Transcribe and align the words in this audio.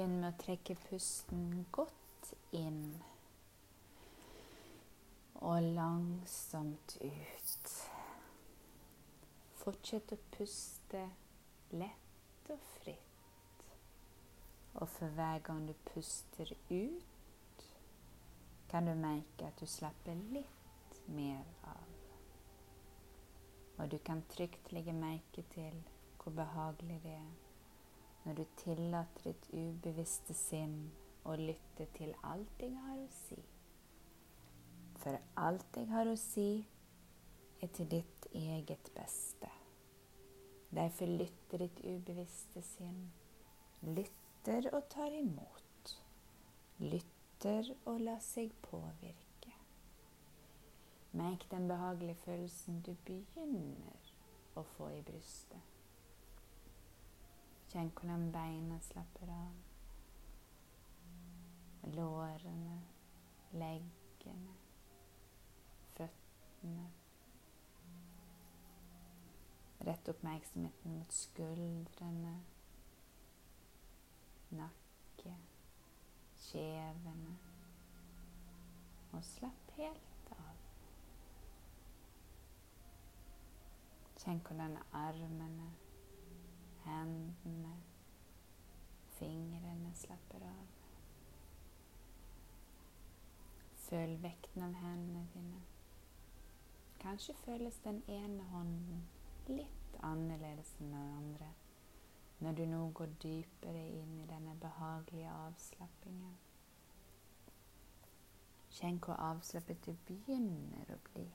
Begynn 0.00 0.22
med 0.22 0.30
å 0.32 0.36
trekke 0.40 0.74
pusten 0.80 1.66
godt 1.76 2.28
inn 2.56 2.94
og 5.44 5.66
langsomt 5.76 6.94
ut. 7.02 7.72
Fortsett 9.60 10.14
å 10.16 10.18
puste 10.38 11.02
lett 11.82 12.48
og 12.54 12.64
fritt. 12.78 13.66
Og 14.80 14.88
for 14.94 15.12
hver 15.20 15.44
gang 15.50 15.68
du 15.68 15.74
puster 15.90 16.54
ut, 16.70 17.68
kan 18.72 18.88
du 18.88 18.94
merke 19.04 19.52
at 19.52 19.60
du 19.60 19.68
slapper 19.68 20.16
litt 20.32 20.98
mer 21.12 21.44
av. 21.74 21.92
Og 23.76 23.92
du 23.92 24.00
kan 24.08 24.24
trygt 24.32 24.72
legge 24.72 24.96
merke 24.96 25.44
til 25.52 25.76
hvor 26.16 26.40
behagelig 26.40 27.02
det 27.04 27.18
er 27.20 27.49
når 28.24 28.34
du 28.40 28.44
tillater 28.56 29.30
ditt 29.30 29.48
ubevisste 29.52 30.34
sinn 30.36 30.76
å 31.24 31.36
lytte 31.40 31.86
til 31.96 32.12
alt 32.26 32.60
jeg 32.62 32.76
har 32.84 32.98
å 33.00 33.08
si. 33.14 33.40
For 35.00 35.16
alt 35.40 35.80
jeg 35.80 35.88
har 35.92 36.10
å 36.10 36.16
si, 36.20 36.50
er 37.60 37.72
til 37.76 37.88
ditt 37.92 38.28
eget 38.36 38.92
beste. 38.96 39.48
Derfor 40.70 41.06
lytter 41.06 41.64
ditt 41.64 41.80
ubevisste 41.84 42.62
sinn. 42.62 43.00
Lytter 43.82 44.70
og 44.72 44.84
tar 44.92 45.16
imot. 45.16 45.96
Lytter 46.78 47.72
og 47.84 48.00
lar 48.04 48.20
seg 48.24 48.52
påvirke. 48.62 49.56
Merk 51.12 51.48
den 51.50 51.66
behagelige 51.68 52.20
følelsen 52.24 52.80
du 52.86 52.94
begynner 53.04 54.12
å 54.54 54.64
få 54.76 54.92
i 54.94 55.02
brystet. 55.02 55.69
Känn 57.72 57.90
hur 57.90 58.32
benen 58.32 58.80
slappnar 58.80 59.28
av. 59.28 59.62
Låren, 61.92 62.80
läggen, 63.50 64.54
fötterna. 65.92 66.90
Rätt 69.78 70.08
uppmärksamheten 70.08 70.98
mot 70.98 71.12
skuldrarna, 71.12 72.40
nacken, 74.48 75.40
kjevene. 76.36 77.36
Och 79.10 79.24
slapp 79.24 79.70
helt 79.70 80.30
av. 80.30 80.56
Känn 84.16 84.40
hur 84.40 84.78
armarna 84.90 85.72
Händerna, 86.82 87.76
fingrarna 89.08 89.94
slapper 89.94 90.40
av. 90.40 90.66
Följ 93.74 94.16
väkten 94.16 94.62
av 94.62 94.72
händerna. 94.72 95.62
Kanske 96.98 97.34
följs 97.34 97.80
den 97.82 98.02
ena 98.06 98.44
handen 98.44 99.08
lite 99.46 99.98
annorlunda 100.00 100.46
än 100.46 100.90
den 100.90 100.94
andra, 100.94 101.50
när 102.38 102.52
du 102.52 102.66
nog 102.66 102.92
går 102.92 103.14
djupare 103.20 103.88
in 103.88 104.20
i 104.20 104.26
denna 104.26 104.54
behagliga 104.54 105.34
avslappningen. 105.34 106.36
Känn 108.68 109.00
hur 109.06 109.20
avslappet 109.20 109.82
du 109.82 109.96
begynner 110.06 110.94
att 110.94 111.14
bli 111.14 111.30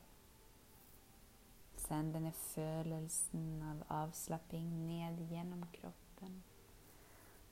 sen 1.87 2.13
den 2.13 2.23
här 2.23 2.31
födelsen 2.31 3.61
av 3.61 3.97
avslappning 3.97 4.87
ned 4.87 5.31
genom 5.31 5.65
kroppen. 5.71 6.43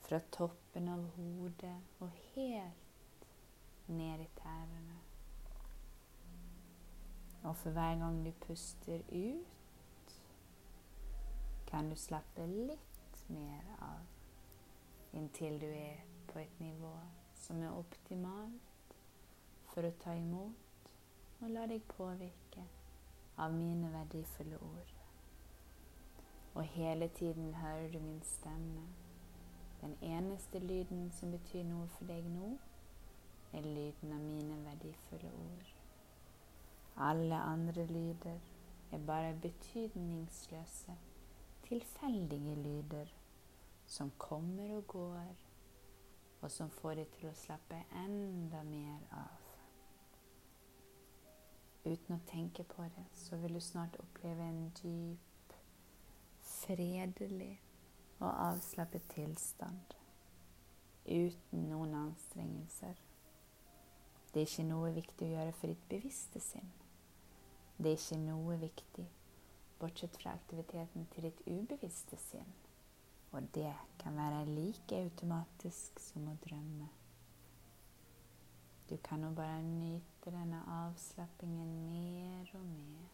från 0.00 0.20
toppen 0.30 0.88
av 0.88 1.10
hodet 1.16 1.82
och 1.98 2.08
helt 2.34 3.26
ner 3.86 4.18
i 4.18 4.28
tärna. 4.42 4.98
Och 7.42 7.56
för 7.56 7.70
varje 7.70 8.00
gång 8.00 8.24
du 8.24 8.32
puster 8.32 9.02
ut, 9.08 9.46
kan 11.66 11.90
du 11.90 11.96
slappe 11.96 12.46
lite 12.46 13.32
mer 13.32 13.64
av 13.80 14.06
intill 15.12 15.58
du 15.58 15.74
är 15.74 16.04
på 16.26 16.38
ett 16.38 16.60
nivå 16.60 16.98
som 17.34 17.62
är 17.62 17.78
optimalt 17.78 18.62
för 19.66 19.84
att 19.84 20.00
ta 20.00 20.14
emot 20.14 20.56
och 21.38 21.50
låta 21.50 21.66
dig 21.66 21.80
påverka 21.80 22.43
av 23.38 23.52
mine 23.52 23.92
verdifulle 23.92 24.56
ord. 24.56 24.94
Og 26.54 26.62
hele 26.62 27.08
tiden 27.08 27.54
hører 27.54 27.88
du 27.92 27.98
min 27.98 28.22
stemme. 28.22 28.86
Den 29.80 29.96
eneste 30.02 30.58
lyden 30.58 31.10
som 31.12 31.30
betyr 31.30 31.64
noe 31.66 31.88
for 31.96 32.08
deg 32.08 32.26
nå, 32.30 32.54
er 33.52 33.66
lyden 33.66 34.12
av 34.12 34.22
mine 34.22 34.58
verdifulle 34.64 35.32
ord. 35.38 35.72
Alle 36.96 37.34
andre 37.34 37.86
lyder 37.86 38.38
er 38.92 38.98
bare 39.06 39.34
betydningsløse, 39.42 40.96
tilfeldige 41.68 42.54
lyder 42.54 43.12
som 43.86 44.12
kommer 44.18 44.76
og 44.76 44.86
går, 44.86 45.34
og 46.40 46.50
som 46.50 46.70
får 46.70 47.00
deg 47.02 47.16
til 47.18 47.30
å 47.30 47.38
slappe 47.38 47.82
enda 48.04 48.62
mer 48.68 49.08
av. 49.12 49.43
Uten 51.84 52.16
å 52.16 52.22
tenke 52.26 52.64
på 52.64 52.86
det, 52.94 53.04
så 53.12 53.36
vil 53.36 53.58
du 53.58 53.60
snart 53.60 53.96
oppleve 54.00 54.46
en 54.48 54.70
dyp, 54.78 55.56
fredelig 56.40 57.58
og 58.20 58.30
avslappet 58.30 59.04
tilstand. 59.12 59.98
Uten 61.04 61.68
noen 61.68 61.92
anstrengelser. 61.98 62.96
Det 64.32 64.40
er 64.40 64.48
ikke 64.48 64.66
noe 64.70 64.94
viktig 64.96 65.28
å 65.28 65.34
gjøre 65.34 65.52
for 65.58 65.70
ditt 65.70 65.84
bevisste 65.90 66.40
sinn. 66.40 66.72
Det 67.76 67.92
er 67.92 68.00
ikke 68.00 68.22
noe 68.22 68.56
viktig 68.58 69.04
bortsett 69.78 70.16
fra 70.16 70.32
aktiviteten 70.38 71.06
til 71.12 71.28
ditt 71.28 71.40
ubevisste 71.46 72.16
sinn. 72.30 72.52
Og 73.34 73.42
det 73.54 73.72
kan 74.00 74.16
være 74.16 74.44
like 74.46 75.04
automatisk 75.04 76.00
som 76.00 76.28
å 76.30 76.36
drømme. 76.46 76.88
Du 78.88 78.96
kan 78.96 79.20
nog 79.20 79.32
bara 79.32 79.60
njuta 79.62 80.30
denna 80.30 80.88
avslappningen 80.88 81.86
mer 81.86 82.50
och 82.54 82.64
mer. 82.64 83.08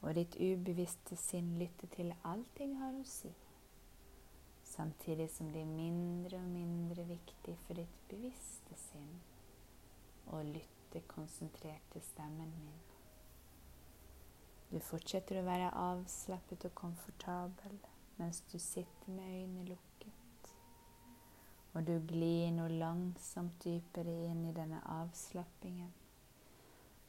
och 0.00 0.14
ditt 0.14 0.36
ubevisste 0.36 1.16
sinn 1.16 1.58
lytter 1.58 1.86
till 1.86 2.14
allt 2.22 2.48
det 2.54 2.74
har 2.74 3.00
att 3.00 3.06
se. 3.06 3.32
Samtidigt 4.62 5.32
som 5.32 5.52
det 5.52 5.60
är 5.60 5.66
mindre 5.66 6.36
och 6.36 6.42
mindre 6.42 7.02
viktigt 7.04 7.58
för 7.58 7.74
ditt 7.74 8.08
bevisste 8.08 8.74
sinn 8.74 9.20
och 10.24 10.44
lytte 10.44 11.00
koncentrerat 11.06 11.90
till 11.92 12.02
stämmen 12.02 12.52
min. 12.64 12.80
Du 14.68 14.80
fortsätter 14.80 15.36
att 15.36 15.44
vara 15.44 15.70
avslappnad 15.70 16.64
och 16.64 16.74
komfortabel 16.74 17.78
medan 18.16 18.32
du 18.52 18.58
sitter 18.58 19.10
med 19.10 19.42
ögonen 19.42 19.66
lukket 19.66 19.93
og 21.74 21.86
du 21.86 21.94
glir 22.08 22.52
nå 22.54 22.68
langsomt 22.78 23.56
dypere 23.64 24.14
inn 24.28 24.44
i 24.48 24.54
denne 24.54 24.80
avslappingen, 24.96 25.92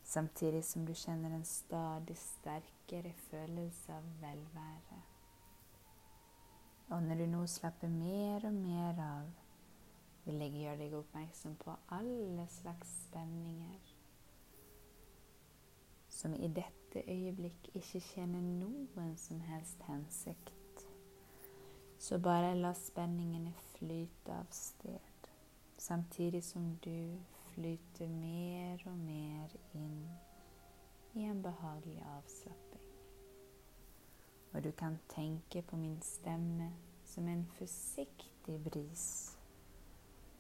samtidig 0.03 0.63
som 0.65 0.85
du 0.85 0.93
kjenner 0.93 1.35
en 1.35 1.45
stadig 1.45 2.17
sterkere 2.17 3.13
følelse 3.29 3.93
av 3.93 4.07
velvære. 4.21 5.01
Og 6.93 7.03
når 7.03 7.21
du 7.21 7.25
nå 7.31 7.45
slapper 7.49 7.89
mer 7.89 8.45
og 8.45 8.53
mer 8.53 9.01
av, 9.01 9.29
vil 10.25 10.41
jeg 10.41 10.57
gjøre 10.61 10.81
deg 10.81 10.97
oppmerksom 10.97 11.59
på 11.61 11.77
alle 11.93 12.47
slags 12.49 12.97
spenninger 13.05 13.93
som 16.15 16.33
i 16.33 16.47
dette 16.47 17.01
øyeblikk 17.11 17.67
ikke 17.75 17.99
tjener 17.99 18.41
noen 18.41 19.17
som 19.19 19.41
helst 19.45 19.81
hensikt. 19.89 20.53
Så 22.05 22.17
bara 22.17 22.53
låt 22.53 22.77
spänningen 22.77 23.53
flyta 23.53 24.39
av 24.39 24.45
sted, 24.49 24.99
samtidigt 25.77 26.45
som 26.45 26.79
du 26.81 27.17
flyter 27.53 28.07
mer 28.07 28.87
och 28.87 28.97
mer 28.97 29.49
in 29.71 30.09
i 31.13 31.23
en 31.23 31.41
behaglig 31.41 32.03
avslappning. 32.17 32.81
Och 34.51 34.61
du 34.61 34.71
kan 34.71 34.97
tänka 35.07 35.61
på 35.61 35.77
min 35.77 36.01
stämme 36.01 36.71
som 37.05 37.27
en 37.27 37.45
försiktig 37.45 38.59
bris 38.59 39.37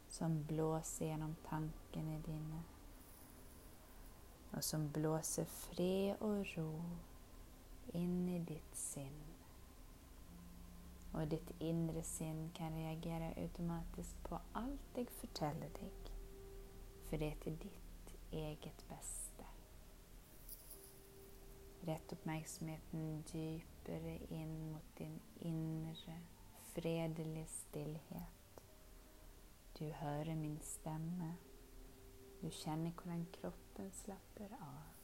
som 0.07 0.43
blåser 0.43 1.05
genom 1.05 1.35
tanken 1.49 2.09
i 2.09 2.19
dina 2.19 2.63
och 4.51 4.63
som 4.63 4.89
blåser 4.91 5.45
fred 5.45 6.15
och 6.19 6.55
ro 6.55 6.81
in 7.93 8.29
i 8.29 8.39
ditt 8.39 8.75
sinne 8.75 9.34
och 11.15 11.27
ditt 11.27 11.51
inre 11.59 12.03
sinn 12.03 12.51
kan 12.53 12.73
reagera 12.73 13.33
automatiskt 13.41 14.23
på 14.23 14.39
allt 14.51 14.81
jag 14.93 15.09
förtäller 15.09 15.69
dig. 15.69 15.91
För 17.09 17.17
det 17.17 17.31
är 17.31 17.35
till 17.35 17.57
ditt 17.57 18.15
eget 18.31 18.89
bästa. 18.89 19.45
Rätt 21.81 22.13
uppmärksamheten 22.13 23.23
djupare 23.31 24.19
in 24.29 24.71
mot 24.71 24.97
din 24.97 25.19
inre 25.39 26.19
fredlig 26.75 27.49
stillhet, 27.49 28.61
Du 29.77 29.91
hör 29.91 30.25
min 30.25 30.59
stämma, 30.59 31.33
Du 32.41 32.51
känner 32.51 32.93
hur 33.03 33.25
kroppen 33.25 33.91
slappnar 33.91 34.57
av. 34.61 34.95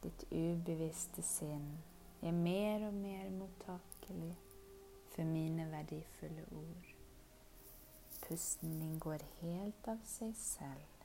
Ditt 0.00 0.24
ubevisste 0.30 1.22
sinn 1.22 1.78
är 2.28 2.32
mer 2.32 2.86
och 2.86 2.94
mer 2.94 3.30
mottaglig 3.30 4.36
för 5.08 5.24
mina 5.24 5.70
värdefulla 5.70 6.42
ord. 6.50 6.86
Pusten 8.28 8.80
din 8.80 8.98
går 8.98 9.20
helt 9.40 9.88
av 9.88 9.98
sig 10.04 10.34
själv. 10.34 11.04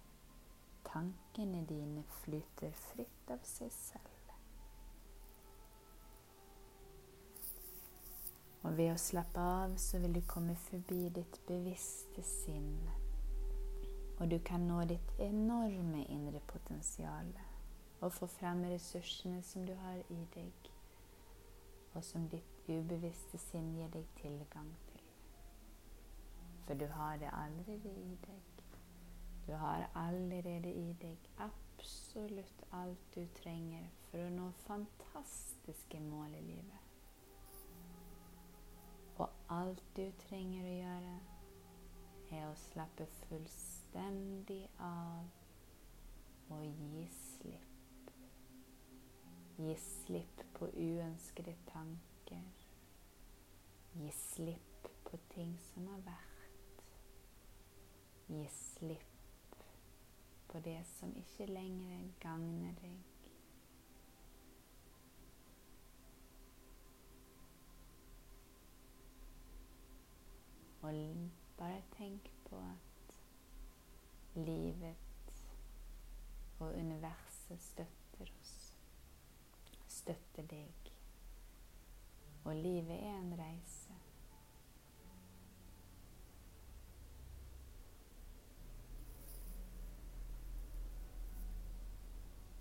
Tanken 0.83 1.56
i 1.56 1.65
dina 1.65 2.03
flyter 2.03 2.71
fritt 2.71 3.31
av 3.31 3.39
sig 3.44 3.69
själv. 3.69 4.31
Och 8.62 8.79
vid 8.79 8.91
att 8.91 9.00
slappa 9.00 9.41
av 9.41 9.75
så 9.75 9.97
vill 9.97 10.13
du 10.13 10.21
komma 10.21 10.56
förbi 10.56 11.09
ditt 11.09 11.47
bevisste 11.47 12.23
sinne 12.23 12.91
och 14.21 14.27
du 14.27 14.39
kan 14.39 14.68
nå 14.68 14.85
ditt 14.85 15.19
enorma 15.19 15.97
inre 15.97 16.39
potential 16.39 17.39
och 18.00 18.13
få 18.13 18.27
fram 18.27 18.65
resurserna 18.65 19.41
som 19.41 19.65
du 19.65 19.73
har 19.75 19.97
i 19.97 20.27
dig 20.33 20.51
och 21.94 22.04
som 22.04 22.30
ditt 22.30 22.70
ubevisste 22.70 23.38
sinne 23.38 23.80
ger 23.80 23.90
dig 23.90 24.06
tillgång 24.22 24.76
till. 24.92 25.02
För 26.66 26.76
du 26.76 26.88
har 26.88 27.18
det 27.18 27.30
allerede 27.30 27.90
i 27.90 28.18
dig. 28.26 28.42
Du 29.46 29.54
har 29.54 29.88
allerede 29.94 30.70
i 30.70 30.94
dig, 30.94 31.18
absolut 31.38 32.64
allt 32.70 33.14
du 33.14 33.28
trenger 33.28 33.90
för 34.10 34.26
att 34.26 34.32
nå 34.32 34.52
fantastiska 34.52 36.00
mål 36.00 36.36
i 36.36 36.42
livet. 36.42 36.80
Och 39.16 39.30
allt 39.48 39.84
du 39.96 40.12
trenger 40.12 40.66
att 40.66 40.84
göra 40.84 41.20
är 42.30 42.48
att 42.48 42.58
slappa 42.58 43.06
fullständigt 43.06 44.70
av 44.78 45.30
och 46.48 46.66
gissa. 46.66 47.31
Ge 49.62 49.75
slipp 49.78 50.42
på 50.54 50.66
uønskede 50.74 51.54
tanker. 51.68 52.46
Gi 53.94 54.08
slipp 54.18 54.88
på 55.06 55.19
ting 55.30 55.52
som 55.62 55.86
har 55.92 56.00
vært. 56.08 56.81
Gi 58.31 58.48
slipp 58.56 59.58
på 60.50 60.60
det 60.66 60.80
som 60.96 61.13
ikke 61.22 61.46
lenger 61.46 62.08
gagner 62.24 62.74
deg. 62.81 63.06
Og 70.81 71.30
bare 71.62 71.86
tenk 72.00 72.34
på 72.50 72.66
at 72.72 73.22
livet 74.50 75.38
og 76.60 76.74
universet 76.74 77.62
støtter 77.62 78.36
oss. 78.42 78.61
Støtter 80.01 80.44
deg. 80.50 80.92
Og 82.44 82.56
livet 82.56 83.03
er 83.03 83.18
en 83.19 83.39
reise. 83.39 83.94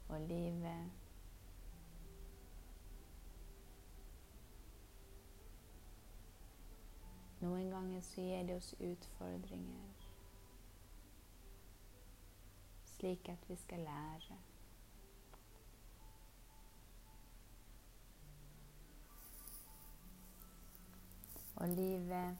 Og 0.08 0.20
livet 0.20 0.90
Noen 7.40 7.70
ganger 7.70 8.00
så 8.04 8.20
gir 8.20 8.44
det 8.44 8.56
oss 8.60 8.74
utfordringer, 8.74 10.06
slik 12.84 13.28
at 13.32 13.48
vi 13.48 13.56
skal 13.56 13.88
lære. 13.88 14.49
Och 21.60 21.68
livet 21.68 22.36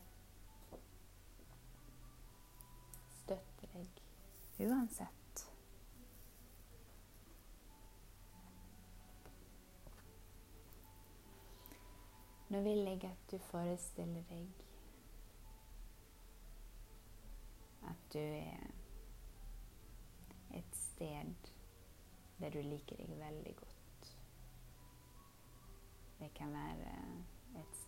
støtter 3.12 3.69
deg 3.72 3.99
uansett. 4.58 5.43
Nå 12.49 12.62
vil 12.64 12.81
jeg 12.88 13.05
at 13.05 13.26
du 13.31 13.37
forestiller 13.50 14.25
deg 14.31 14.64
at 17.90 18.06
du 18.14 18.22
er 18.22 18.70
et 20.62 20.78
sted 20.78 21.50
der 22.40 22.56
du 22.56 22.62
liker 22.64 22.96
deg 22.96 23.12
veldig 23.20 23.52
godt. 23.61 24.08
Det 26.25 26.32
kan 26.40 26.56
være 26.56 26.96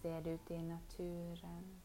ser 0.03 0.21
det 0.21 0.31
ute 0.31 0.55
i 0.55 0.63
naturen. 0.63 1.83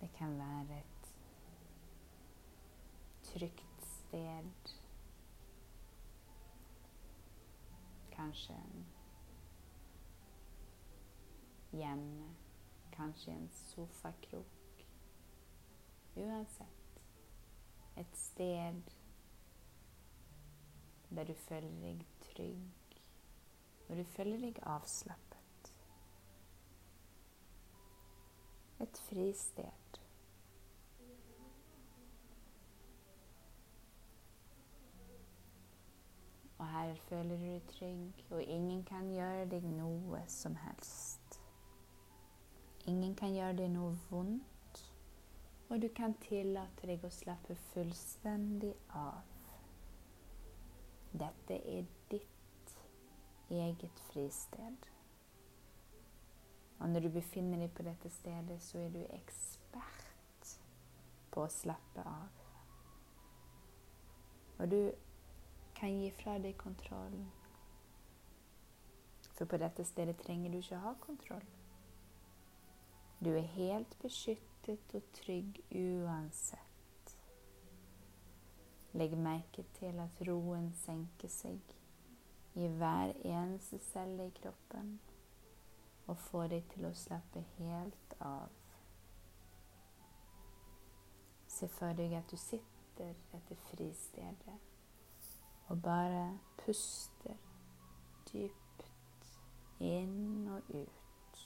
Det 0.00 0.08
kan 0.08 0.38
vara 0.38 0.78
ett 0.78 1.14
tryggt 3.22 3.84
sted. 3.84 4.50
en 8.52 8.84
hjemme. 11.70 12.34
Kanske 12.90 13.30
en 13.30 13.48
sofakrok. 13.48 14.86
Oavsett. 16.14 17.02
Ett 17.94 18.16
sted 18.16 18.82
där 21.08 21.24
du 21.24 21.34
följer 21.34 21.80
dig 21.80 22.06
trygg, 22.20 22.79
och 23.90 23.96
du 23.96 24.04
följer 24.04 24.38
dig 24.38 24.54
avslappnat. 24.62 25.72
Ett 28.78 28.98
fristed. 28.98 29.70
Och 36.56 36.64
här 36.66 36.94
följer 36.94 37.38
du 37.38 37.44
dig 37.46 37.60
trygg, 37.60 38.26
och 38.30 38.42
ingen 38.42 38.84
kan 38.84 39.10
göra 39.10 39.46
dig 39.46 39.60
något 39.60 40.30
som 40.30 40.56
helst. 40.56 41.40
Ingen 42.84 43.14
kan 43.14 43.34
göra 43.34 43.52
dig 43.52 43.68
något 43.68 44.12
ont 44.12 44.92
och 45.68 45.80
du 45.80 45.88
kan 45.88 46.14
tillåta 46.14 46.86
dig 46.86 47.00
att 47.06 47.12
slappna 47.12 47.54
fullständigt 47.54 48.80
av. 48.88 49.22
Detta 51.10 51.54
är 51.54 51.86
ditt 52.08 52.39
eget 53.50 54.00
fristed. 54.00 54.76
Och 56.78 56.88
när 56.88 57.00
du 57.00 57.08
befinner 57.08 57.58
dig 57.58 57.68
på 57.68 57.82
detta 57.82 58.10
ställe 58.10 58.60
så 58.60 58.78
är 58.78 58.90
du 58.90 59.04
expert 59.04 60.58
på 61.30 61.42
att 61.42 61.52
slappa 61.52 62.00
av. 62.00 62.28
Och 64.56 64.68
du 64.68 64.94
kan 65.74 66.00
ge 66.00 66.08
ifrån 66.08 66.42
dig 66.42 66.52
kontroll. 66.52 67.26
För 69.20 69.44
på 69.46 69.56
detta 69.56 69.84
ställe 69.84 70.14
tränger 70.14 70.50
du 70.50 70.56
inte 70.56 70.76
ha 70.76 70.94
kontroll. 70.94 71.44
Du 73.18 73.38
är 73.38 73.42
helt 73.42 74.02
beskyttet 74.02 74.94
och 74.94 75.12
trygg 75.12 75.60
oavsett. 75.70 77.18
Lägg 78.90 79.16
märke 79.16 79.62
till 79.62 79.98
att 79.98 80.20
roen 80.22 80.72
sänker 80.72 81.28
sig 81.28 81.60
i 82.54 82.68
hver 82.68 83.12
eneste 83.24 83.78
celle 83.78 84.26
i 84.26 84.30
kroppen 84.42 85.00
og 86.06 86.16
få 86.18 86.46
deg 86.50 86.64
til 86.72 86.88
å 86.88 86.94
slappe 86.96 87.42
helt 87.58 88.14
av. 88.26 88.48
Se 91.46 91.68
for 91.68 91.94
deg 91.94 92.16
at 92.18 92.30
du 92.30 92.36
sitter 92.40 93.14
etter 93.36 93.60
fristedet 93.70 94.56
og 95.70 95.82
bare 95.82 96.24
puster 96.64 97.36
dypt 98.32 98.88
inn 99.80 100.48
og 100.50 100.74
ut 100.74 101.36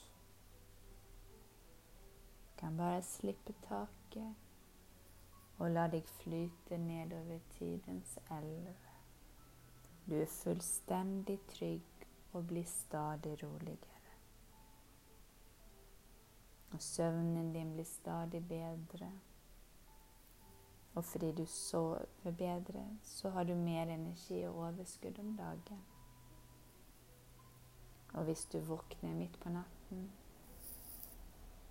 Du 2.55 2.57
kan 2.57 2.77
bare 2.77 3.03
slippe 3.03 3.53
taket 3.67 4.33
og 5.59 5.71
la 5.71 5.85
deg 5.91 6.07
flyte 6.19 6.77
nedover 6.77 7.39
tidens 7.57 8.17
elv. 8.31 8.84
Du 10.07 10.21
är 10.21 10.25
fullständigt 10.25 11.47
trygg 11.47 11.81
och 12.31 12.43
blir 12.43 12.63
stadig 12.63 13.43
roligare. 13.43 13.79
Och 16.71 16.81
sömnen 16.81 17.53
din 17.53 17.73
blir 17.73 17.83
stadig 17.83 18.43
Och 20.93 21.05
för 21.05 21.19
det 21.19 21.31
du 21.31 21.45
sover 21.45 22.31
bättre 22.31 22.97
så 23.03 23.29
har 23.29 23.45
du 23.45 23.55
mer 23.55 23.87
energi 23.87 24.47
och 24.47 24.67
överskudd 24.67 25.19
om 25.19 25.35
dagen. 25.35 25.81
Och 28.13 28.27
visst 28.27 28.51
du 28.51 28.59
vaknar 28.59 29.13
mitt 29.13 29.39
på 29.39 29.49
natten, 29.49 30.11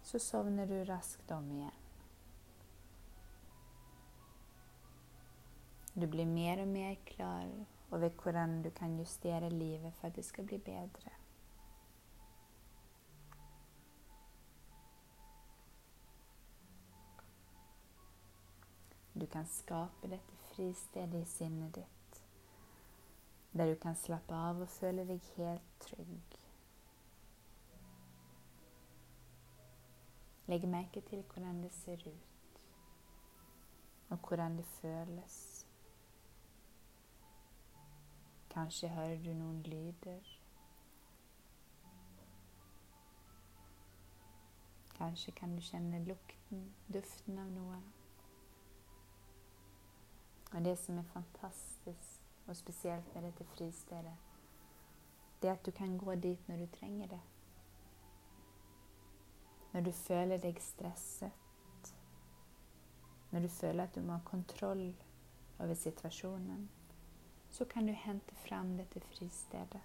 så 0.02 0.18
somnar 0.18 0.66
du 0.66 0.84
raskt 0.84 1.30
om 1.30 1.52
igen. 1.52 1.70
Du 5.92 6.06
blir 6.06 6.26
mer 6.26 6.62
och 6.62 6.68
mer 6.68 6.94
klar 6.94 7.66
och 7.90 8.02
vid 8.02 8.12
hvordan 8.22 8.62
du 8.62 8.70
kan 8.70 8.98
justera 8.98 9.48
livet 9.48 9.94
för 9.94 10.08
att 10.08 10.14
det 10.14 10.22
ska 10.22 10.42
bli 10.42 10.58
bättre. 10.58 11.12
Du 19.12 19.26
kan 19.26 19.46
skapa 19.46 20.06
detta 20.06 20.32
fristad 20.54 21.16
i 21.16 21.24
sinnet 21.24 21.74
ditt 21.74 22.22
där 23.50 23.66
du 23.66 23.76
kan 23.76 23.94
slappa 23.94 24.48
av 24.48 24.62
och 24.62 24.68
känna 24.80 25.04
dig 25.04 25.20
helt 25.36 25.78
trygg. 25.78 26.38
Lägg 30.46 30.68
märke 30.68 31.00
till 31.00 31.22
hur 31.34 31.62
det 31.62 31.70
ser 31.70 32.08
ut 32.08 32.68
och 34.08 34.30
hur 34.30 34.36
det 34.36 34.64
känns. 34.80 35.53
Kanske 38.54 38.88
hör 38.88 39.16
du 39.16 39.34
någon 39.34 39.62
lyder. 39.62 40.40
Kanske 44.96 45.30
kan 45.30 45.56
du 45.56 45.62
känna 45.62 45.98
lukten, 45.98 46.74
doften 46.86 47.38
av 47.38 47.52
något. 47.52 47.84
Och 50.52 50.62
det 50.62 50.76
som 50.76 50.98
är 50.98 51.02
fantastiskt 51.02 52.22
och 52.46 52.56
speciellt 52.56 53.14
med 53.14 53.24
detta 53.24 53.44
friställe, 53.44 54.16
det 55.40 55.48
är 55.48 55.52
att 55.52 55.64
du 55.64 55.72
kan 55.72 55.98
gå 55.98 56.14
dit 56.14 56.48
när 56.48 56.58
du 56.58 56.66
tränger 56.66 57.08
det. 57.08 57.20
När 59.70 59.82
du 59.82 59.92
känner 59.92 60.38
dig 60.38 60.54
stressad. 60.60 61.30
När 63.30 63.40
du 63.40 63.48
känner 63.48 63.84
att 63.84 63.94
du 63.94 64.08
har 64.08 64.20
kontroll 64.20 64.94
över 65.58 65.74
situationen 65.74 66.68
så 67.54 67.64
kan 67.64 67.86
du 67.86 67.92
hämta 67.92 68.34
fram 68.34 68.76
detta 68.76 69.00
friställe. 69.00 69.80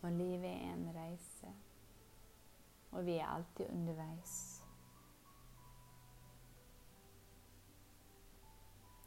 Och 0.00 0.10
livet 0.10 0.44
är 0.44 0.72
en 0.72 0.92
resa. 0.94 1.46
Och 2.90 3.08
vi 3.08 3.18
är 3.18 3.26
alltid 3.26 3.66
undervägs. 3.70 4.53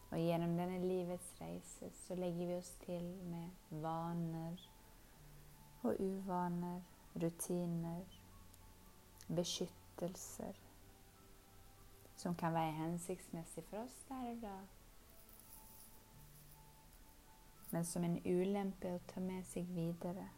Och 0.10 0.20
genom 0.20 0.58
denna 0.58 0.78
livets 0.78 1.34
resa 1.42 1.86
så 1.94 2.16
lägger 2.16 2.48
vi 2.48 2.56
oss 2.56 2.76
till 2.86 3.24
med 3.24 3.50
vanor 3.70 4.60
och 5.82 5.94
uvanor, 6.00 6.84
rutiner, 7.14 8.06
beskyttelser 9.28 10.56
som 12.16 12.36
kan 12.36 12.54
vara 12.54 12.72
hänsiktsmässiga 12.72 13.66
för 13.66 13.84
oss 13.84 14.06
där 14.08 14.30
och 14.30 14.38
då. 14.38 14.60
Men 17.70 17.86
som 17.86 18.04
en 18.04 18.22
olämpe 18.26 18.96
att 18.96 19.08
ta 19.08 19.20
med 19.20 19.46
sig 19.46 19.64
vidare. 19.64 20.30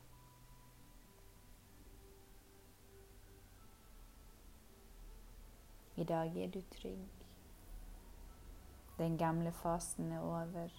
Idag 5.95 6.37
är 6.37 6.47
du 6.47 6.61
trygg. 6.61 7.18
Den 8.99 9.17
gamla 9.17 9.51
fasen 9.51 10.11
är 10.11 10.41
över 10.41 10.73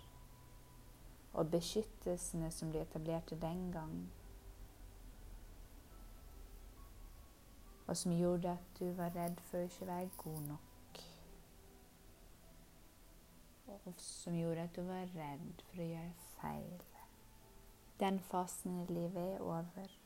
och 1.33 1.47
beskyttelserna 1.47 2.51
som 2.51 2.73
du 2.73 2.79
etablerade 2.79 3.37
den 3.37 3.73
gången 3.73 4.11
och 7.87 7.99
som 7.99 8.13
gjorde 8.13 8.53
att 8.53 8.75
du 8.79 8.93
var 8.93 9.11
rädd 9.11 9.41
för 9.41 9.65
att 9.65 9.73
inte 9.73 9.85
vara 9.85 10.11
god 10.17 10.43
nog. 10.43 10.59
Och 13.85 14.01
som 14.01 14.37
gjorde 14.37 14.63
att 14.63 14.75
du 14.75 14.83
var 14.83 15.07
rädd 15.07 15.63
för 15.71 15.83
att 15.83 15.89
göra 15.89 16.13
fel. 16.13 16.83
Den 17.99 18.21
fasen 18.21 18.81
i 18.81 18.87
livet 18.87 19.41
är 19.41 19.59
över. 19.59 19.99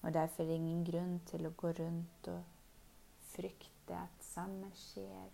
Och 0.00 0.12
därför 0.12 0.42
är 0.42 0.48
det 0.48 0.54
ingen 0.54 0.84
grund 0.84 1.26
till 1.26 1.46
att 1.46 1.56
gå 1.56 1.72
runt 1.72 2.28
och 2.28 2.42
frukta 3.20 3.96
att 3.96 4.22
samma 4.22 4.70
sker 4.70 5.30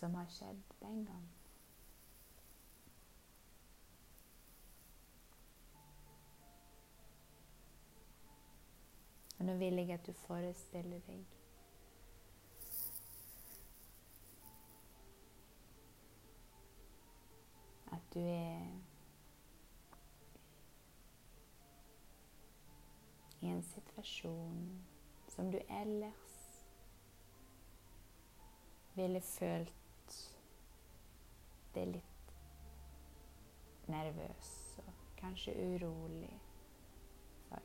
som 0.00 0.14
har 0.14 0.26
skett 0.26 0.80
den 0.80 1.04
gången. 1.04 1.28
Och 9.38 9.44
nu 9.44 9.58
vill 9.58 9.78
jag 9.78 9.92
att 9.92 10.04
du 10.04 10.12
föreställer 10.12 11.00
dig 11.00 11.24
att 17.84 18.10
du 18.12 18.20
är 18.20 18.80
i 23.40 23.48
en 23.48 23.62
situation 23.62 24.84
som 25.28 25.50
du 25.50 25.58
ellers 25.58 26.14
ville 28.92 29.20
följt 29.20 29.79
är 31.76 31.86
lite 31.86 32.32
nervös 33.86 34.78
och 34.86 35.16
kanske 35.16 35.54
orolig 35.54 36.40
för. 37.48 37.60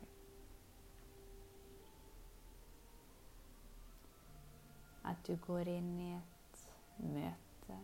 Att 5.02 5.24
du 5.24 5.36
går 5.36 5.68
in 5.68 6.00
i 6.00 6.14
ett 6.14 6.68
möte 6.96 7.78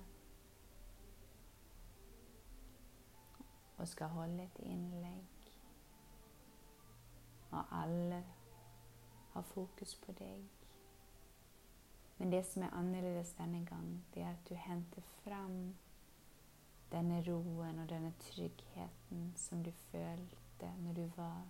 och 3.77 3.89
ska 3.89 4.05
hålla 4.05 4.43
ett 4.43 4.59
inlägg 4.59 5.27
och 7.51 7.65
alla 7.71 8.23
har 9.33 9.43
fokus 9.43 9.95
på 9.95 10.13
dig. 10.13 10.49
Men 12.17 12.31
det 12.31 12.45
som 12.45 12.63
är 12.63 12.71
annorlunda 12.71 13.25
denna 13.37 13.59
gång, 13.59 14.05
det 14.13 14.23
är 14.23 14.33
att 14.33 14.47
du 14.47 14.55
hämtar 14.55 15.03
fram 15.23 15.75
den 16.93 17.25
roen 17.25 17.79
och 17.79 17.87
den 17.87 18.13
tryggheten 18.13 19.33
som 19.37 19.63
du 19.63 19.73
följde 19.73 20.77
när 20.79 20.95
du 20.95 21.07
var 21.07 21.43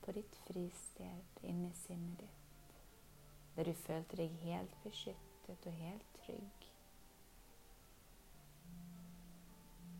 på 0.00 0.12
ditt 0.12 0.36
fristed 0.36 1.24
inne 1.40 1.68
i 1.68 1.72
sinnet 1.72 2.18
ditt. 2.18 2.76
Där 3.54 3.64
du 3.64 3.74
följde 3.74 4.16
dig 4.16 4.28
helt 4.28 4.82
beskyttet 4.82 5.66
och 5.66 5.72
helt 5.72 6.12
trygg. 6.26 6.74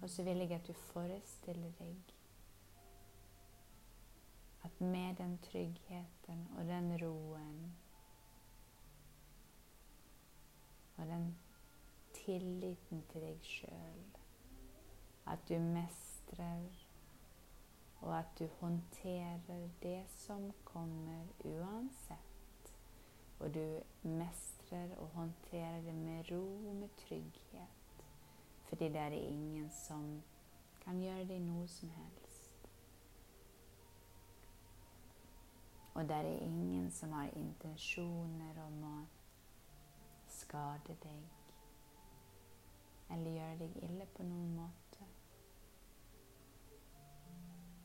Och 0.02 0.10
så 0.10 0.22
vill 0.22 0.38
jag 0.38 0.52
att 0.52 0.64
du 0.64 0.74
föreställer 0.74 1.70
dig 1.70 1.96
att 4.60 4.80
med 4.80 5.16
den 5.16 5.38
tryggheten 5.38 6.48
och 6.58 6.64
den 6.64 6.98
roen 6.98 7.76
och 10.96 11.06
den 11.06 11.36
tilliten 12.24 13.02
till 13.02 13.20
dig 13.20 13.38
själv. 13.42 14.18
Att 15.24 15.46
du 15.46 15.58
mästrar 15.58 16.86
och 18.00 18.16
att 18.16 18.36
du 18.36 18.48
hanterar 18.60 19.70
det 19.80 20.04
som 20.08 20.52
kommer 20.64 21.26
oavsett. 21.44 22.76
Och 23.38 23.50
du 23.50 23.82
mästrar 24.02 24.96
och 24.98 25.10
hanterar 25.10 25.82
det 25.82 25.92
med 25.92 26.28
ro 26.28 26.68
och 26.68 26.74
med 26.74 26.96
trygghet. 26.96 28.04
För 28.64 28.76
det 28.76 28.88
där 28.88 29.10
är 29.10 29.28
ingen 29.28 29.70
som 29.70 30.22
kan 30.84 31.02
göra 31.02 31.24
dig 31.24 31.40
något 31.40 31.70
som 31.70 31.90
helst. 31.90 32.68
Och 35.92 36.04
där 36.04 36.24
är 36.24 36.40
ingen 36.40 36.90
som 36.90 37.12
har 37.12 37.38
intentioner 37.38 38.66
om 38.66 38.84
att 38.84 40.32
skada 40.32 40.94
dig 41.02 41.22
eller 43.14 43.30
göra 43.30 43.56
dig 43.56 43.70
illa 43.82 44.06
på 44.06 44.22
någon 44.22 44.56
måte. 44.56 45.04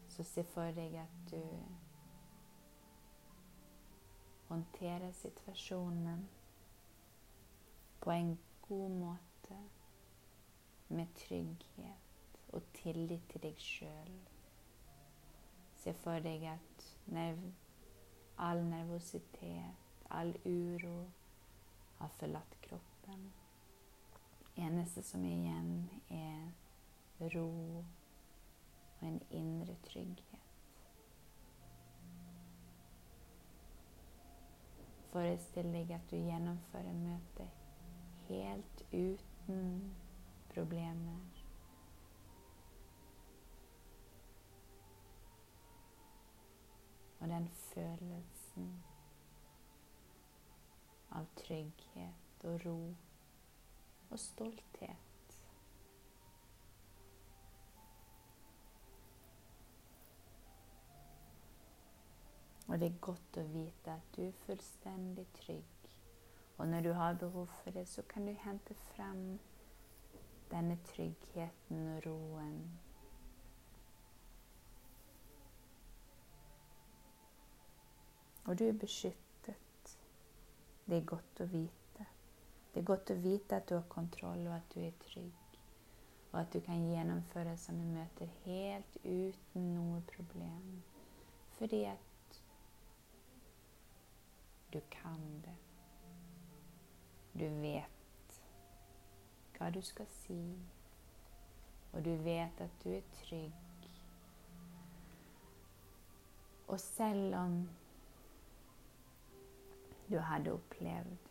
Så 0.07 0.23
se 0.23 0.43
för 0.43 0.73
dig 0.73 0.97
att 0.97 1.29
du 1.29 1.47
hanterar 4.47 5.11
situationen 5.11 6.27
på 7.99 8.11
en 8.11 8.37
god 8.67 8.91
måte 8.91 9.69
med 10.87 11.15
trygghet. 11.15 12.09
och 12.51 12.63
tillit 12.73 13.29
till 13.29 13.41
dig 13.41 13.55
själv. 13.55 14.29
Se 15.75 15.93
för 15.93 16.21
dig 16.21 16.47
att 16.47 16.97
nerv, 17.05 17.53
all 18.35 18.63
nervositet, 18.63 19.75
all 20.07 20.37
uro 20.43 21.11
har 21.97 22.07
förlatt 22.07 22.61
kroppen. 22.61 23.31
Eneste 24.59 25.03
som 25.03 25.25
är 25.25 25.31
igen 25.31 25.89
är 26.07 26.51
ro 27.29 27.85
och 28.97 29.03
en 29.03 29.19
inre 29.29 29.75
trygghet. 29.75 30.39
Föreställ 35.11 35.71
dig 35.71 35.93
att 35.93 36.09
du 36.09 36.17
genomför 36.17 36.79
ett 36.79 36.95
möte 36.95 37.47
helt 38.27 38.83
utan 38.91 39.95
problem. 40.53 41.29
Och 47.19 47.27
den 47.27 47.49
födelsen 47.49 48.83
av 51.09 51.25
trygghet 51.25 52.43
och 52.43 52.61
ro 52.61 52.95
och 54.09 54.19
stolthet. 54.19 54.97
Och 62.65 62.79
det 62.79 62.85
är 62.85 62.99
gott 62.99 63.37
att 63.37 63.45
veta 63.45 63.93
att 63.93 64.13
du 64.13 64.27
är 64.27 64.31
fullständigt 64.31 65.33
trygg. 65.33 65.65
Och 66.55 66.67
när 66.67 66.81
du 66.81 66.91
har 66.91 67.13
behov 67.13 67.45
för 67.63 67.71
det 67.71 67.85
så 67.85 68.03
kan 68.03 68.25
du 68.25 68.31
hämta 68.31 68.73
fram 68.73 69.39
denna 70.49 70.77
tryggheten 70.77 71.95
och 71.95 72.03
roen. 72.03 72.77
Och 78.43 78.55
du 78.55 78.67
är 78.67 78.73
beskyttet. 78.73 79.99
Det 80.85 80.95
är 80.95 81.01
gott 81.01 81.41
att 81.41 81.49
veta. 81.49 81.78
Det 82.73 82.79
är 82.79 82.83
gott 82.83 83.09
att 83.09 83.17
veta 83.17 83.57
att 83.57 83.67
du 83.67 83.75
har 83.75 83.81
kontroll 83.81 84.47
och 84.47 84.53
att 84.53 84.69
du 84.69 84.85
är 84.85 84.91
trygg. 84.91 85.33
Och 86.31 86.39
att 86.39 86.51
du 86.51 86.61
kan 86.61 86.91
genomföra 86.91 87.57
som 87.57 87.79
du 87.79 87.85
möter 87.85 88.29
helt 88.43 88.97
utan 89.03 89.75
några 89.75 90.01
problem. 90.01 90.83
För 91.51 91.67
det 91.67 91.87
att 91.87 92.41
du 94.69 94.81
kan 94.89 95.41
det. 95.41 95.55
Du 97.31 97.49
vet 97.49 98.41
vad 99.59 99.73
du 99.73 99.81
ska 99.81 100.05
se 100.05 100.55
och 101.91 102.01
du 102.01 102.15
vet 102.15 102.61
att 102.61 102.79
du 102.83 102.95
är 102.95 103.01
trygg. 103.01 103.51
Och 106.65 106.79
sällan 106.79 107.69
du 110.07 110.19
hade 110.19 110.49
upplevt 110.49 111.28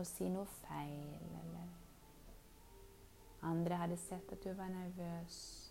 och 0.00 0.06
se 0.06 0.28
något 0.28 0.48
fel 0.48 1.18
eller 1.44 1.68
andra 3.40 3.76
hade 3.76 3.96
sett 3.96 4.32
att 4.32 4.42
du 4.42 4.52
var 4.52 4.68
nervös 4.68 5.66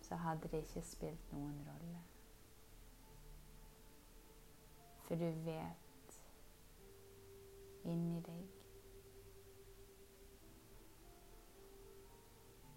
så 0.00 0.14
hade 0.14 0.48
det 0.48 0.58
inte 0.58 0.82
spelat 0.82 1.32
någon 1.32 1.64
roll. 1.64 1.98
För 5.02 5.16
du 5.16 5.30
vet 5.30 6.22
in 7.82 8.16
i 8.16 8.20
dig 8.20 8.48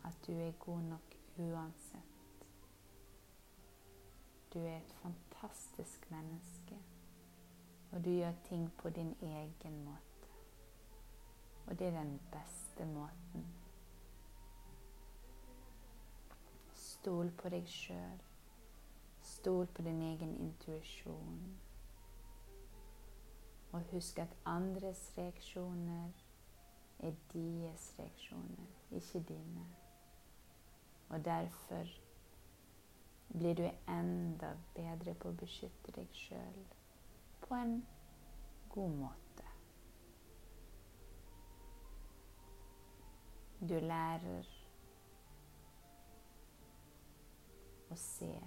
att 0.01 0.23
du 0.23 0.33
är 0.33 0.53
god 0.59 0.83
nog 0.83 1.17
oavsett. 1.37 2.47
Du 4.49 4.59
är 4.59 4.77
ett 4.77 4.93
fantastiskt 4.93 6.09
människa 6.09 6.92
och 7.93 8.01
du 8.01 8.13
gör 8.13 8.33
ting 8.47 8.69
på 8.77 8.89
din 8.89 9.15
egen 9.21 9.85
måte. 9.85 10.27
Och 11.65 11.75
det 11.75 11.85
är 11.85 11.91
den 11.91 12.19
bästa 12.31 12.85
måten. 12.85 13.45
Stol 16.73 17.31
på 17.31 17.49
dig 17.49 17.65
själv. 17.65 18.23
Stol 19.21 19.67
på 19.67 19.81
din 19.81 20.01
egen 20.01 20.37
intuition. 20.37 21.57
Och 23.71 23.79
husk 23.79 24.19
att 24.19 24.35
andras 24.43 25.17
reaktioner 25.17 26.11
är 26.97 27.15
deras 27.31 27.99
reaktioner, 27.99 28.67
inte 28.89 29.19
dina. 29.19 29.65
Och 31.07 31.19
därför 31.19 32.01
blir 33.27 33.55
du 33.55 33.71
ända 33.85 34.57
bättre 34.75 35.13
på 35.13 35.29
att 35.29 35.39
beskytta 35.39 35.91
dig 35.91 36.07
själv 36.13 36.73
på 37.47 37.55
en 37.55 37.85
god 38.69 38.91
måte. 38.91 39.43
Du 43.59 43.81
lär 43.81 44.45
att 47.89 47.99
se 47.99 48.39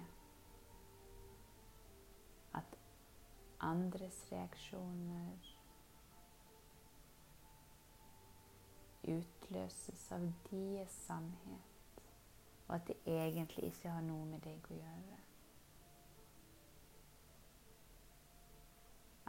andres 3.67 4.31
reaktioner 4.31 5.57
utlöses 9.01 10.11
av 10.11 10.33
deres 10.49 11.05
sannhet 11.05 12.01
och 12.67 12.75
att 12.75 12.85
det 12.87 12.93
egentligen 13.05 13.73
inte 13.73 13.89
har 13.89 14.01
något 14.01 14.27
med 14.27 14.41
dig 14.41 14.61
att 14.63 14.77
göra. 14.77 15.16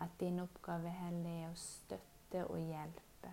Att 0.01 0.19
din 0.19 0.39
uppgave 0.39 0.89
heller 0.89 1.31
är 1.31 1.49
att 1.49 1.59
stötta 1.59 2.47
och 2.47 2.61
hjälpa 2.61 3.33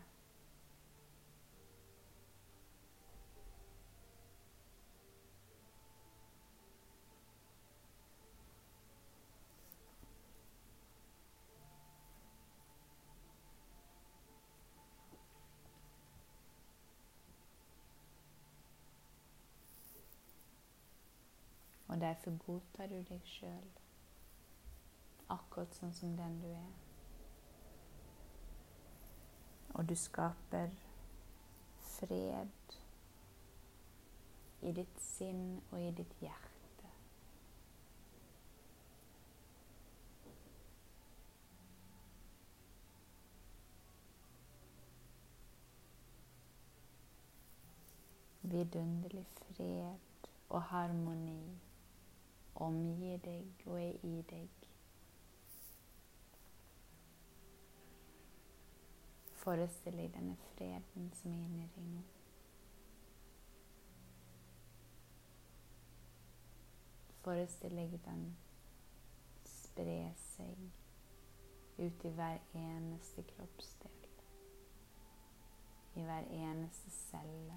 Och 21.88 21.97
därför 21.97 22.32
godtar 22.32 22.88
du 22.88 23.04
dig 23.04 23.21
själv. 23.25 23.84
Akkurat 25.27 25.73
sånn 25.73 25.93
som 25.93 26.15
den 26.17 26.41
du 26.41 26.49
är. 26.53 26.73
Och 29.73 29.85
du 29.85 29.95
skapar 29.95 30.69
fred 31.79 32.51
i 34.61 34.71
ditt 34.71 34.99
sinn 34.99 35.61
och 35.69 35.81
i 35.81 35.91
ditt 35.91 36.21
hjärta. 36.21 36.89
Vidunderlig 48.41 49.25
fred 49.25 49.99
och 50.47 50.61
harmoni 50.61 51.59
omger 52.53 53.17
dig 53.17 53.45
och 53.65 53.79
är 53.79 54.05
i 54.05 54.21
dig. 54.21 54.49
Föreställ 59.45 59.97
dig 59.97 60.08
den 60.08 60.36
freden 60.55 61.12
som 61.13 61.31
är 61.31 61.36
inne 61.36 61.63
i 61.63 61.67
dig 61.75 61.84
nu. 61.84 62.01
Föreställ 67.21 67.75
dig 67.75 67.99
den 68.05 68.36
spred 69.43 70.17
sig 70.17 70.71
ut 71.77 72.05
i 72.05 72.10
hver 72.10 72.41
kroppsdel, 73.23 73.91
i 75.93 76.01
hver 76.01 76.23
cell. 76.91 77.53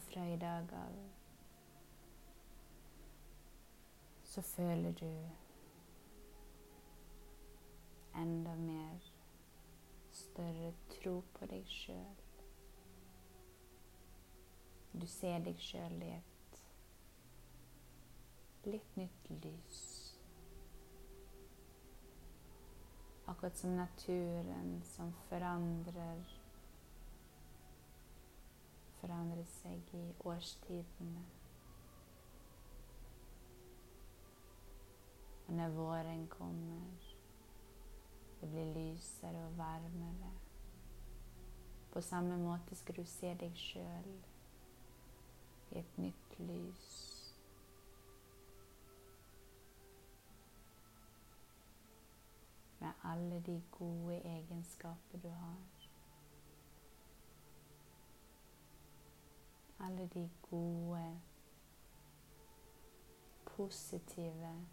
Offra 0.00 0.28
idag 0.28 0.72
av 0.72 1.10
så 4.22 4.42
följer 4.42 4.92
du 4.92 5.28
enda 8.14 8.56
mer 8.56 9.12
större 10.10 10.72
tro 10.88 11.22
på 11.22 11.46
dig 11.46 11.64
själv. 11.66 12.16
Du 14.92 15.06
ser 15.06 15.40
dig 15.40 15.56
själv 15.58 16.02
i 16.02 16.10
ett 16.10 16.62
lite 18.62 19.00
nytt 19.00 19.44
ljus, 19.44 20.16
Akkurat 23.24 23.56
som 23.56 23.76
naturen 23.76 24.82
som 24.84 25.12
förändrar 25.28 26.39
förändrar 29.00 29.44
seg 29.44 29.94
i 29.94 30.14
årstidene. 30.24 31.24
Og 35.46 35.54
når 35.54 35.68
våren 35.68 36.26
kommer, 36.28 37.14
det 38.40 38.48
blir 38.48 38.74
lysere 38.74 39.46
og 39.46 39.58
varmere. 39.58 40.32
På 41.92 42.00
samme 42.00 42.36
måte 42.38 42.74
skal 42.74 42.96
du 42.96 43.04
se 43.04 43.32
deg 43.34 43.56
sjøl 43.58 44.12
i 45.70 45.78
et 45.80 45.98
nytt 45.98 46.38
lys. 46.38 46.92
Med 52.78 53.04
alle 53.04 53.42
de 53.46 53.62
gode 53.70 54.20
egenskaper 54.22 55.18
du 55.18 55.28
har. 55.28 55.79
Alle 59.80 60.06
de 60.06 60.30
gode, 60.42 61.20
positive 63.44 64.66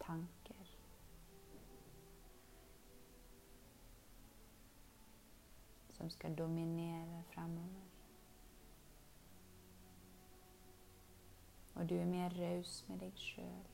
tanker. 0.00 0.78
Som 5.90 6.10
skal 6.10 6.38
dominere 6.38 7.22
fremover. 7.34 7.88
Og 11.74 11.88
du 11.88 11.94
er 11.94 12.04
mer 12.04 12.32
raus 12.34 12.84
med 12.88 12.98
deg 12.98 13.20
sjøl. 13.22 13.68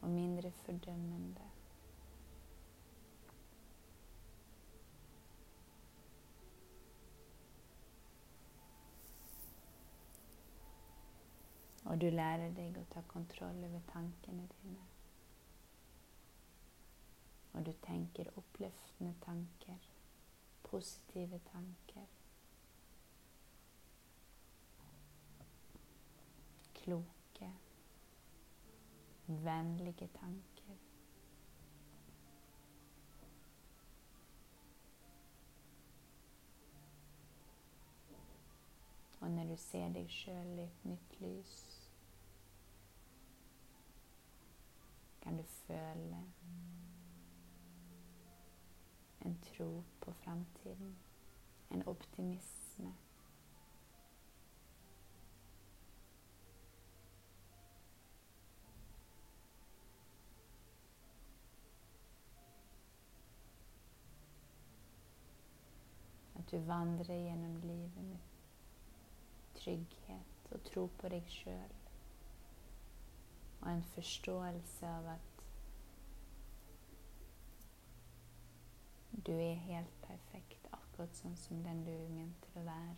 Og 0.00 0.10
mindre 0.10 0.50
fordømmende. 0.64 1.49
Och 11.90 11.98
du 11.98 12.10
lär 12.10 12.50
dig 12.50 12.74
att 12.80 12.90
ta 12.90 13.02
kontroll 13.02 13.64
över 13.64 13.80
tankarna 13.92 14.42
dina. 14.62 14.86
Och 17.52 17.62
du 17.62 17.72
tänker 17.72 18.30
upplyftande 18.34 19.14
tankar, 19.20 19.78
positiva 20.62 21.38
tankar, 21.38 22.06
kloka, 26.72 27.52
vänliga 29.26 30.08
tankar. 30.08 30.76
Och 39.18 39.30
när 39.30 39.44
du 39.44 39.56
ser 39.56 39.90
dig 39.90 40.08
själv 40.08 40.58
i 40.58 40.62
ett 40.62 40.84
nytt 40.84 41.20
lys 41.20 41.79
kan 45.30 45.36
du 45.36 45.44
följa 45.44 46.24
en 49.18 49.36
tro 49.40 49.84
på 50.00 50.12
framtiden. 50.12 50.96
En 51.68 51.82
optimism? 51.86 52.86
Att 66.34 66.48
du 66.48 66.58
vandrar 66.58 67.14
genom 67.14 67.60
livet 67.60 68.04
med 68.04 68.18
trygghet 69.54 70.52
och 70.52 70.62
tro 70.64 70.88
på 70.88 71.08
dig 71.08 71.24
själv 71.28 71.79
och 73.60 73.70
en 73.70 73.82
förståelse 73.82 74.96
av 74.98 75.08
att 75.08 75.44
du 79.10 79.32
är 79.42 79.54
helt 79.54 80.02
perfekt, 80.02 80.66
akkurat 80.70 81.14
sånn 81.14 81.36
som 81.36 81.62
den 81.62 81.84
du 81.84 81.90
er 81.92 82.08
ment 82.08 82.40
til 82.46 82.62
å 82.62 82.64
være. 82.64 82.96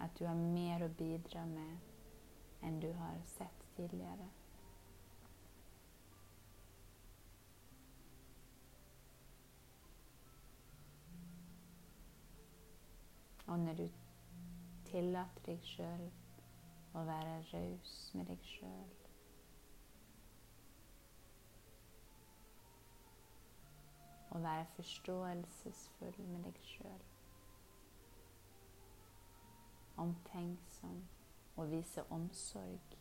At 0.00 0.18
du 0.18 0.26
har 0.26 0.34
mer 0.34 0.84
att 0.84 0.98
bidra 0.98 1.46
med 1.46 1.78
än 2.60 2.80
du 2.80 2.92
har 2.92 3.22
sett 3.26 3.66
tidigare. 3.76 4.28
Och 13.46 13.58
när 13.58 13.74
du 13.74 13.88
tillater 14.84 15.46
deg 15.46 15.64
sjøl 15.66 16.10
och 16.92 17.06
være 17.06 17.44
raus 17.54 18.10
med 18.14 18.26
deg 18.26 18.42
sjøl. 18.42 18.94
Å 24.30 24.40
være 24.42 24.66
forståelsesfull 24.74 26.18
med 26.32 26.42
deg 26.48 26.58
sjøl. 26.66 27.04
Omtenksom 30.02 31.02
og 31.56 31.70
vise 31.70 32.04
omsorg. 32.10 32.96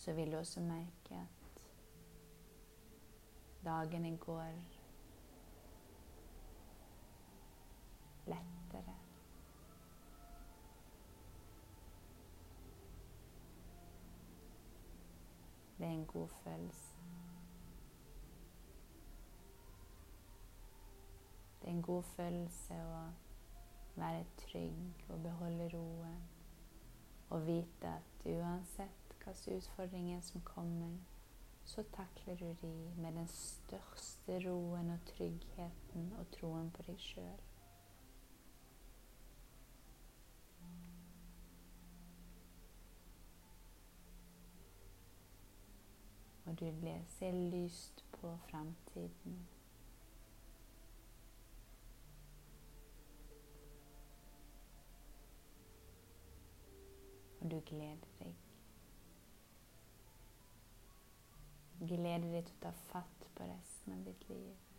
Så 0.00 0.12
vil 0.16 0.32
du 0.32 0.38
også 0.38 0.60
merke 0.60 1.18
at 1.24 1.64
dagene 3.64 4.16
går 4.16 4.79
lättare. 8.24 8.94
Det 15.76 15.84
är 15.84 15.90
en 15.90 16.06
god 16.06 16.30
følelse. 16.30 16.96
Det 21.60 21.66
är 21.66 21.70
en 21.70 21.82
god 21.82 22.04
følelse 22.04 22.74
att 22.74 23.14
vara 23.94 24.24
trygg 24.36 25.06
och 25.08 25.18
behålla 25.18 25.68
roen. 25.68 26.28
och 27.28 27.48
veta 27.48 27.88
att 27.88 28.26
oavsett 28.26 28.90
vilka 29.08 29.50
utmaningar 29.50 30.20
som 30.20 30.40
kommer, 30.40 30.98
så 31.64 31.82
tacklar 31.82 32.36
du 32.36 32.54
de 32.54 33.02
med 33.02 33.14
den 33.14 33.28
största 33.28 34.40
roen 34.40 34.90
och 34.90 35.14
tryggheten 35.14 36.12
och 36.20 36.30
troen 36.30 36.70
på 36.70 36.82
dig 36.82 36.98
själv. 36.98 37.49
Og 46.50 46.60
du 46.60 46.72
blir, 46.72 47.02
ser 47.06 47.32
lyst 47.32 48.04
på 48.12 48.36
framtiden. 48.36 49.48
Og 57.40 57.50
du 57.50 57.60
gleder 57.60 58.10
deg. 58.18 58.34
Gleder 61.78 62.26
deg 62.32 62.50
til 62.50 62.58
å 62.58 62.64
ta 62.66 62.74
fatt 62.88 63.30
på 63.38 63.46
resten 63.46 63.94
av 63.94 64.02
ditt 64.10 64.26
liv. 64.32 64.69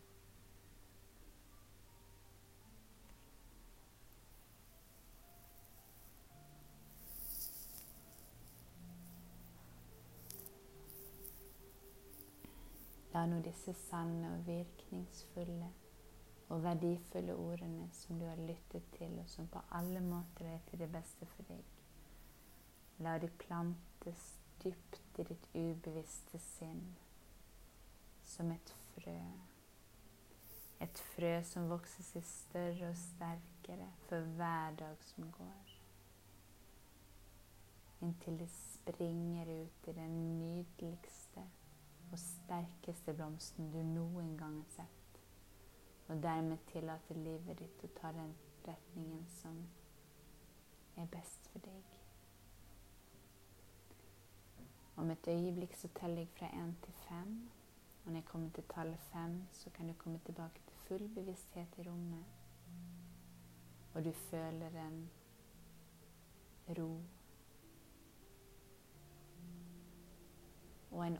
La 13.22 13.28
nå 13.30 13.36
disse 13.38 13.70
sanne 13.78 14.32
og 14.34 14.40
virkningsfulle 14.48 15.68
og 16.48 16.64
verdifulle 16.64 17.36
ordene 17.38 17.84
som 17.94 18.18
du 18.18 18.24
har 18.26 18.40
lyttet 18.48 18.88
til, 18.96 19.12
og 19.22 19.28
som 19.30 19.46
på 19.46 19.62
alle 19.78 20.00
måter 20.02 20.48
er 20.50 20.64
til 20.66 20.82
det 20.82 20.88
beste 20.90 21.28
for 21.36 21.46
deg, 21.46 21.62
la 22.98 23.12
de 23.22 23.30
plantes 23.44 24.24
djupt 24.64 25.22
i 25.22 25.28
ditt 25.30 25.46
ubevisste 25.54 26.42
sinn 26.48 26.82
som 28.34 28.50
ett 28.50 28.74
frö. 28.96 29.16
Ett 30.82 30.98
frö 31.14 31.32
som 31.44 31.70
växer 31.70 32.02
sig 32.02 32.22
större 32.22 32.90
och 32.90 32.98
starkare 32.98 33.88
för 34.08 34.20
varje 34.20 34.76
dag 34.76 35.02
som 35.14 35.30
går. 35.30 35.80
Intill 38.00 38.38
det 38.38 38.50
springer 38.50 39.46
ut 39.62 39.88
i 39.88 39.92
den 39.92 40.38
nydligste 40.38 41.50
och 42.12 42.18
starkaste 42.18 43.12
blomsten 43.12 43.70
du 43.70 43.82
någon 43.82 44.36
gång 44.36 44.56
har 44.56 44.64
sett. 44.68 45.20
Och 46.06 46.16
därmed 46.16 46.66
tillåter 46.66 47.14
livet 47.14 47.58
ditt 47.58 47.84
att 47.84 47.94
ta 47.94 48.12
den 48.12 48.34
riktningen 48.64 49.26
som 49.28 49.68
är 50.94 51.06
bäst 51.06 51.46
för 51.46 51.58
dig. 51.58 51.82
Om 54.94 55.10
ett 55.10 55.28
ögonblick 55.28 55.76
så 55.76 55.88
täller 55.88 56.18
jag 56.18 56.28
från 56.28 56.48
en 56.48 56.76
till 56.82 56.92
fem. 56.92 57.50
Och 58.04 58.12
när 58.12 58.18
jag 58.18 58.28
kommer 58.28 58.50
till 58.50 58.64
tal 58.64 58.96
fem 58.96 59.44
så 59.52 59.70
kan 59.70 59.86
du 59.88 59.94
komma 59.94 60.18
tillbaka 60.18 60.60
till 60.66 60.76
full 60.76 61.08
bevissthet 61.08 61.78
i 61.78 61.82
rummet. 61.82 62.26
Och 63.92 64.02
du 64.02 64.12
följer 64.12 64.74
en 64.74 65.08
ro 66.66 67.04
och 70.90 71.06
en 71.06 71.18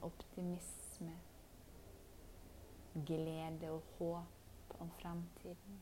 optimisme, 0.92 1.18
glädje 2.94 3.70
och 3.70 3.85
hopp 3.98 4.24
om 4.68 4.90
framtiden. 4.90 5.81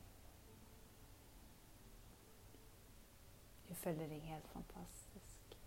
Du 3.69 3.75
följer 3.75 4.09
dig 4.09 4.19
helt 4.19 4.49
fantastisk. 4.49 5.59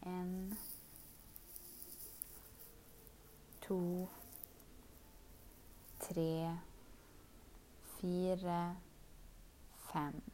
En, 0.00 0.56
två, 3.60 4.08
tre, 5.98 6.56
fyra, 8.00 8.76
fem. 9.92 10.31